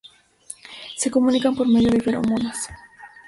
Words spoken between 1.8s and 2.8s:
de feromonas.